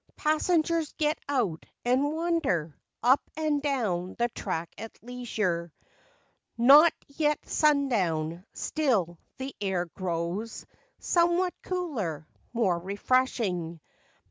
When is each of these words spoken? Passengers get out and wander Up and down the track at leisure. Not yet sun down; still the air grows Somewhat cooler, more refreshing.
Passengers 0.17 0.93
get 0.93 1.19
out 1.29 1.63
and 1.85 2.11
wander 2.11 2.75
Up 3.03 3.21
and 3.37 3.61
down 3.61 4.15
the 4.17 4.29
track 4.29 4.73
at 4.79 4.97
leisure. 5.03 5.71
Not 6.57 6.91
yet 7.07 7.47
sun 7.47 7.87
down; 7.87 8.43
still 8.51 9.19
the 9.37 9.55
air 9.61 9.85
grows 9.85 10.65
Somewhat 10.97 11.53
cooler, 11.61 12.27
more 12.51 12.79
refreshing. 12.79 13.79